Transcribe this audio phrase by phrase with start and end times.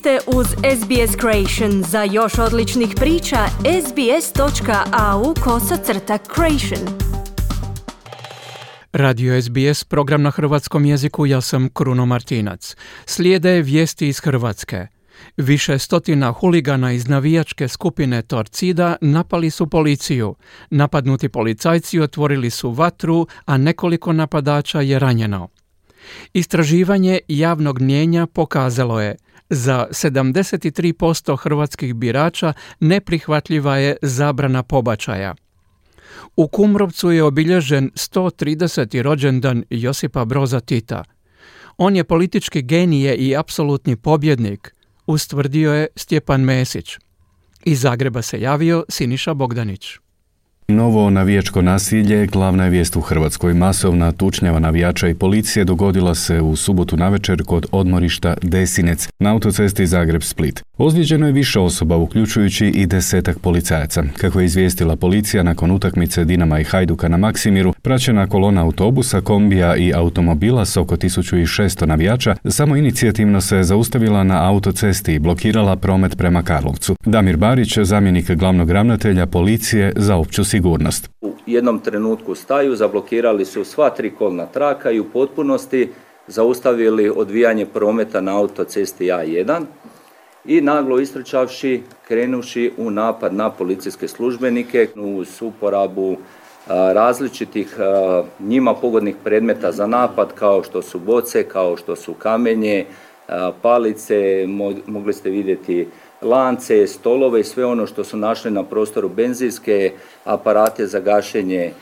[0.00, 1.82] ste uz SBS Creation.
[1.82, 3.46] Za još odličnih priča,
[3.86, 6.98] sbs.au kosacrta creation.
[8.92, 12.76] Radio SBS, program na hrvatskom jeziku, ja sam Kruno Martinac.
[13.06, 14.86] Slijede vijesti iz Hrvatske.
[15.36, 20.34] Više stotina huligana iz navijačke skupine Torcida napali su policiju.
[20.70, 25.48] Napadnuti policajci otvorili su vatru, a nekoliko napadača je ranjeno.
[26.32, 29.16] Istraživanje javnog mnjenja pokazalo je
[29.50, 35.34] za 73% hrvatskih birača neprihvatljiva je zabrana pobačaja.
[36.36, 39.02] U Kumrovcu je obilježen 130.
[39.02, 41.04] rođendan Josipa Broza Tita.
[41.76, 44.74] On je politički genije i apsolutni pobjednik,
[45.06, 46.96] ustvrdio je Stjepan Mesić.
[47.64, 49.86] Iz Zagreba se javio Siniša Bogdanić.
[50.70, 53.54] Novo navijačko nasilje glavna je vijest u Hrvatskoj.
[53.54, 59.86] Masovna tučnjava navijača i policije dogodila se u subotu navečer kod odmorišta Desinec na autocesti
[59.86, 60.62] Zagreb-Split.
[60.78, 64.04] Ozlijeđeno je više osoba, uključujući i desetak policajaca.
[64.16, 69.76] Kako je izvijestila policija nakon utakmice Dinama i Hajduka na Maksimiru, praćena kolona autobusa, kombija
[69.76, 76.16] i automobila s oko 1600 navijača samo inicijativno se zaustavila na autocesti i blokirala promet
[76.16, 76.96] prema Karlovcu.
[77.06, 80.59] Damir Barić, zamjenik glavnog ravnatelja policije za opću sigurnost.
[81.20, 85.88] U jednom trenutku staju, zablokirali su sva tri kolna traka i u potpunosti
[86.26, 89.64] zaustavili odvijanje prometa na autocesti A1
[90.44, 96.16] i naglo istrčavši, krenuši u napad na policijske službenike uz uporabu
[96.66, 97.76] različitih
[98.40, 102.86] njima pogodnih predmeta za napad kao što su boce, kao što su kamenje,
[103.62, 104.46] palice,
[104.86, 105.88] mogli ste vidjeti
[106.22, 109.92] lance, stolove i sve ono što su našli na prostoru benzinske
[110.24, 111.72] aparate za gašenje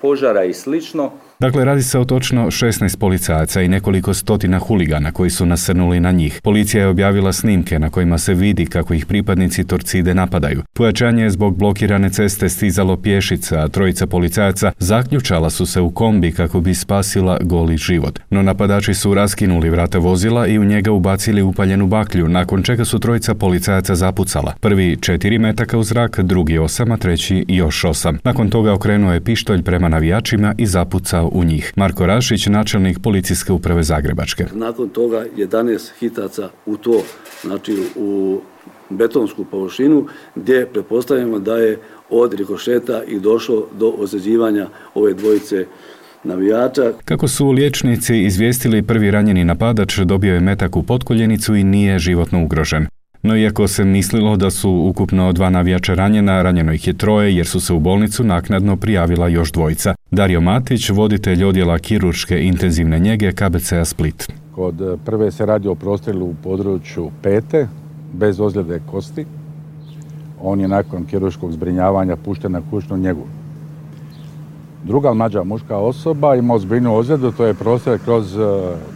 [0.00, 1.12] požara i slično.
[1.44, 6.10] Dakle, radi se o točno 16 policajaca i nekoliko stotina huligana koji su nasrnuli na
[6.10, 6.40] njih.
[6.42, 10.62] Policija je objavila snimke na kojima se vidi kako ih pripadnici Torcide napadaju.
[10.72, 16.32] Pojačanje je zbog blokirane ceste stizalo pješica, a trojica policajaca zaključala su se u kombi
[16.32, 18.18] kako bi spasila goli život.
[18.30, 22.98] No napadači su raskinuli vrata vozila i u njega ubacili upaljenu baklju, nakon čega su
[22.98, 24.54] trojica policajaca zapucala.
[24.60, 28.18] Prvi četiri metaka u zrak, drugi osam, a treći još osam.
[28.24, 31.72] Nakon toga okrenuo je pištolj prema navijačima i zapucao u njih.
[31.76, 34.46] Marko Rašić, načelnik policijske uprave Zagrebačke.
[34.52, 37.02] Nakon toga 11 hitaca u to,
[37.42, 38.40] znači u
[38.90, 41.78] betonsku površinu gdje pretpostavljamo da je
[42.10, 45.66] od rikošeta i došlo do ozljeđivanja ove dvojice
[46.24, 46.92] navijača.
[47.04, 52.44] Kako su liječnici izvijestili prvi ranjeni napadač dobio je metak u potkoljenicu i nije životno
[52.44, 52.86] ugrožen.
[53.24, 57.46] No iako se mislilo da su ukupno dva navijača ranjena, ranjeno ih je troje jer
[57.46, 59.94] su se u bolnicu naknadno prijavila još dvojica.
[60.10, 64.32] Dario Matić, voditelj odjela kirurške intenzivne njege KBC-a Split.
[64.54, 67.68] Kod e, prve se radi o prostrilu u području pete,
[68.12, 69.24] bez ozljede kosti.
[70.42, 73.26] On je nakon kirurškog zbrinjavanja pušten na kućnu njegu.
[74.84, 78.40] Druga mlađa muška osoba ima ozbiljnu ozljedu, to je prostor kroz e,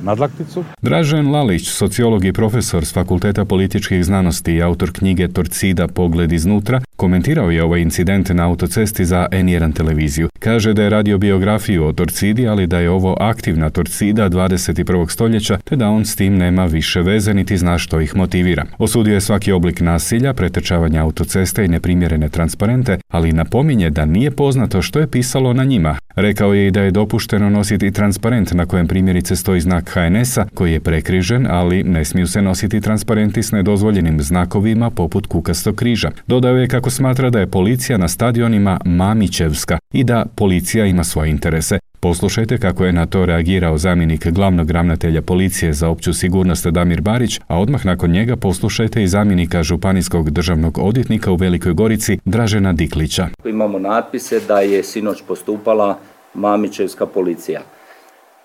[0.02, 0.64] nadlakticu.
[0.82, 6.80] Dražen Lalić, sociolog i profesor s Fakulteta političkih znanosti i autor knjige Torcida Pogled iznutra,
[6.98, 10.28] komentirao je ovaj incident na autocesti za N1 televiziju.
[10.38, 15.10] Kaže da je radio biografiju o Torcidi, ali da je ovo aktivna Torcida 21.
[15.10, 18.64] stoljeća, te da on s tim nema više veze niti zna što ih motivira.
[18.78, 24.82] Osudio je svaki oblik nasilja, pretečavanja autoceste i neprimjerene transparente, ali napominje da nije poznato
[24.82, 25.96] što je pisalo na njima.
[26.16, 30.72] Rekao je i da je dopušteno nositi transparent na kojem primjerice stoji znak HNS-a koji
[30.72, 36.10] je prekrižen, ali ne smiju se nositi transparenti s nedozvoljenim znakovima poput kukastog križa.
[36.26, 41.30] Dodao je kako smatra da je policija na stadionima Mamićevska i da policija ima svoje
[41.30, 41.78] interese.
[42.00, 47.40] Poslušajte kako je na to reagirao zamjenik glavnog ravnatelja policije za opću sigurnost Damir Barić,
[47.46, 53.28] a odmah nakon njega poslušajte i zamjenika županijskog državnog odvjetnika u Velikoj Gorici Dražena Diklića.
[53.44, 55.98] Imamo natpise da je sinoć postupala
[56.34, 57.60] Mamićevska policija.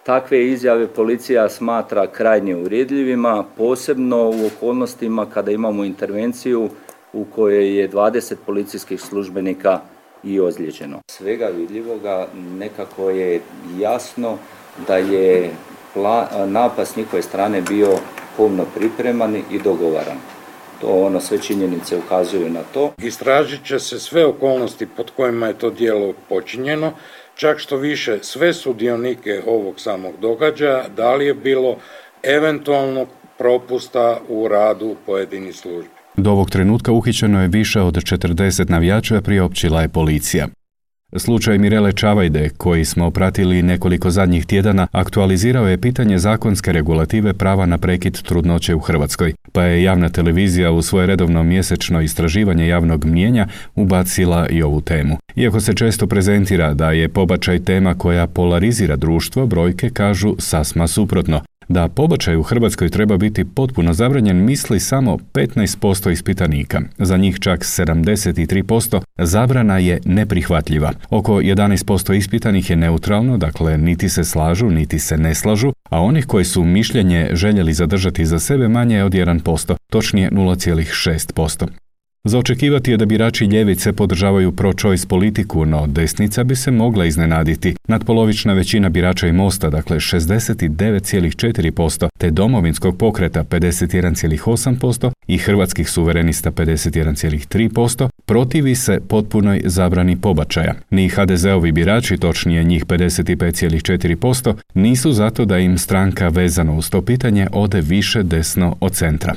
[0.05, 6.69] Takve izjave policija smatra krajnje uredljivima, posebno u okolnostima kada imamo intervenciju
[7.13, 9.79] u kojoj je 20 policijskih službenika
[10.23, 10.99] i ozlijeđeno.
[11.11, 13.41] Svega vidljivoga nekako je
[13.79, 14.37] jasno
[14.87, 15.51] da je
[16.47, 17.97] napad s njihove strane bio
[18.37, 20.17] pomno pripreman i dogovaran.
[20.81, 22.93] To ono, sve činjenice ukazuju na to.
[22.97, 26.91] Istražit će se sve okolnosti pod kojima je to dijelo počinjeno,
[27.35, 31.77] čak što više sve sudionike ovog samog događaja, da li je bilo
[32.23, 33.07] eventualnog
[33.37, 35.92] propusta u radu pojedinih službi.
[36.17, 40.47] Do ovog trenutka uhićeno je više od 40 navijača, priopćila je policija.
[41.17, 47.65] Slučaj Mirele Čavajde, koji smo pratili nekoliko zadnjih tjedana, aktualizirao je pitanje zakonske regulative prava
[47.65, 53.05] na prekid trudnoće u Hrvatskoj, pa je javna televizija u svoje redovno mjesečno istraživanje javnog
[53.05, 55.17] mnijenja ubacila i ovu temu.
[55.35, 61.41] Iako se često prezentira da je pobačaj tema koja polarizira društvo, brojke kažu sasma suprotno.
[61.67, 66.81] Da pobačaj u Hrvatskoj treba biti potpuno zabranjen misli samo 15% ispitanika.
[66.97, 70.91] Za njih čak 73% zabrana je neprihvatljiva.
[71.09, 76.25] Oko 11% ispitanih je neutralno, dakle niti se slažu, niti se ne slažu, a onih
[76.25, 81.82] koji su mišljenje željeli zadržati za sebe manje je od 1%, točnije 0,6%.
[82.27, 87.75] Za očekivati je da birači ljevice podržavaju pro-choice politiku, no desnica bi se mogla iznenaditi.
[87.87, 98.09] Nadpolovična većina birača i Mosta, dakle 69,4%, te domovinskog pokreta 51,8% i hrvatskih suverenista 51,3%,
[98.25, 100.73] protivi se potpunoj zabrani pobačaja.
[100.89, 107.47] Ni HDZ-ovi birači, točnije njih 55,4%, nisu zato da im stranka vezano uz to pitanje
[107.51, 109.35] ode više desno od centra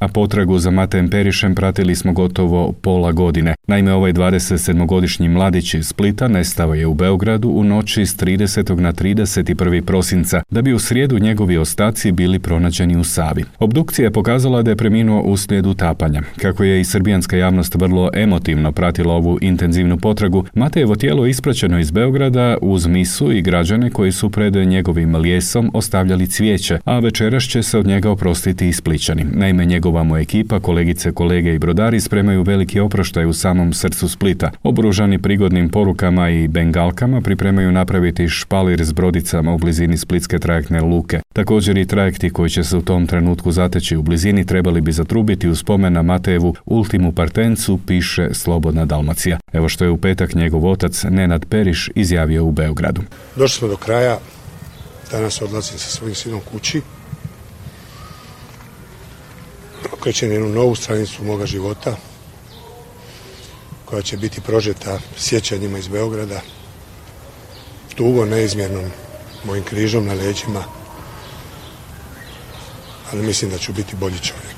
[0.00, 3.54] a potragu za Matejem Perišem pratili smo gotovo pola godine.
[3.66, 8.80] Naime, ovaj 27-godišnji mladić iz Splita nestao je u Beogradu u noći s 30.
[8.80, 9.80] na 31.
[9.80, 13.44] prosinca, da bi u srijedu njegovi ostaci bili pronađeni u Savi.
[13.58, 16.22] Obdukcija je pokazala da je preminuo uslijed utapanja.
[16.36, 21.90] Kako je i srbijanska javnost vrlo emotivno pratila ovu intenzivnu potragu, Matejevo tijelo ispraćeno iz
[21.90, 27.62] Beograda uz misu i građane koji su pred njegovim lijesom ostavljali cvijeće, a večeras će
[27.62, 29.24] se od njega oprostiti i Spličani.
[29.24, 34.50] Naime, njegova mu ekipa, kolegice, kolege i brodari spremaju veliki oproštaj u samom srcu Splita.
[34.62, 41.20] Obružani prigodnim porukama i bengalkama pripremaju napraviti špalir s brodicama u blizini splitske trajektne luke.
[41.32, 45.48] Također i trajekti koji će se u tom trenutku zateći u blizini trebali bi zatrubiti
[45.48, 49.38] u spomen na Matejevu ultimu partencu, piše Slobodna Dalmacija.
[49.52, 53.02] Evo što je u petak njegov otac Nenad Periš izjavio u Beogradu.
[53.36, 54.18] Došli smo do kraja,
[55.10, 56.80] danas odlazim sa svojim sinom kući
[60.04, 61.96] okrećem jednu novu stranicu moga života
[63.84, 66.40] koja će biti prožeta sjećanjima iz Beograda,
[67.94, 68.90] tugo neizmjernom
[69.44, 70.64] mojim križom na leđima,
[73.12, 74.53] ali mislim da ću biti bolji čovjek.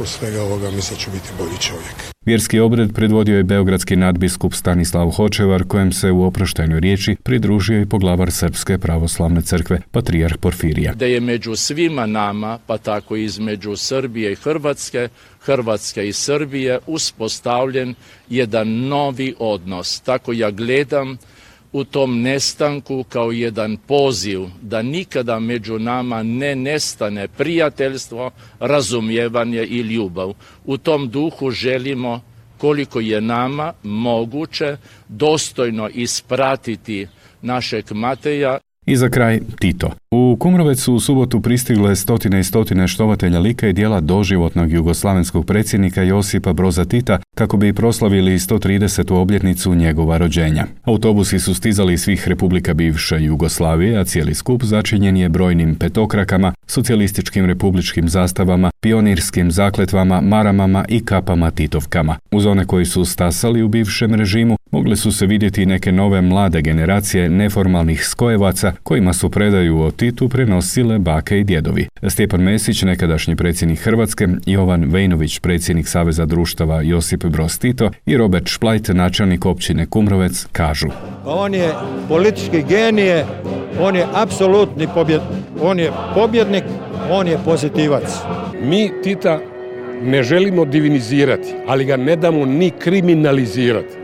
[0.00, 1.94] Nakon svega ovoga mislim da ću biti bolji čovjek.
[2.26, 7.86] Vjerski obred predvodio je beogradski nadbiskup Stanislav Hočevar, kojem se u oproštajnoj riječi pridružio i
[7.86, 10.94] poglavar Srpske pravoslavne crkve, patrijarh Porfirija.
[10.94, 15.08] Da je među svima nama, pa tako i između Srbije i Hrvatske,
[15.40, 17.94] Hrvatske i Srbije uspostavljen
[18.28, 20.00] jedan novi odnos.
[20.00, 21.18] Tako ja gledam
[21.72, 28.30] u tom nestanku kao jedan poziv da nikada među nama ne nestane prijateljstvo,
[28.60, 30.32] razumijevanje i ljubav.
[30.64, 32.20] U tom duhu želimo
[32.58, 34.76] koliko je nama moguće
[35.08, 37.06] dostojno ispratiti
[37.42, 39.90] našeg Mateja i za kraj Tito.
[40.14, 45.46] U Kumrovec su u subotu pristigle stotine i stotine štovatelja lika i dijela doživotnog jugoslavenskog
[45.46, 49.12] predsjednika Josipa Broza Tita kako bi proslavili 130.
[49.12, 50.66] obljetnicu njegova rođenja.
[50.84, 56.52] Autobusi su stizali iz svih republika bivše Jugoslavije, a cijeli skup začinjen je brojnim petokrakama,
[56.66, 62.16] socijalističkim republičkim zastavama, pionirskim zakletvama, maramama i kapama titovkama.
[62.30, 66.62] Uz one koji su stasali u bivšem režimu, mogle su se vidjeti neke nove mlade
[66.62, 71.88] generacije neformalnih skojevaca kojima su predaju o Titu prenosile bake i djedovi.
[72.08, 78.48] Stjepan Mesić, nekadašnji predsjednik Hrvatske, Jovan Vejnović, predsjednik Saveza društava Josip Broz Tito i Robert
[78.48, 80.88] Šplajt, načelnik općine Kumrovec, kažu.
[81.24, 81.72] On je
[82.08, 83.26] politički genije,
[83.80, 85.20] on je apsolutni pobjed,
[85.62, 86.64] on je pobjednik,
[87.10, 88.04] on je pozitivac.
[88.62, 89.38] Mi Tita
[90.02, 93.99] ne želimo divinizirati, ali ga ne damo ni kriminalizirati.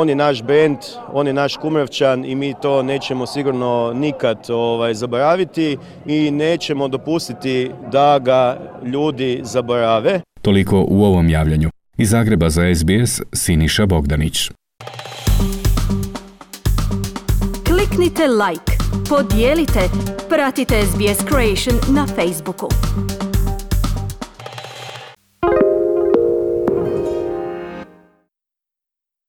[0.00, 0.76] On je naš bend,
[1.12, 5.76] on je naš kumrovčan i mi to nećemo sigurno nikad ovaj, zaboraviti
[6.06, 10.20] i nećemo dopustiti da ga ljudi zaborave.
[10.42, 11.70] Toliko u ovom javljanju.
[11.96, 14.50] Iz Zagreba za SBS Siniša Bogdanić.
[17.66, 18.72] Kliknite like,
[19.08, 19.80] podijelite,
[20.28, 22.68] pratite SBS Creation na Facebooku.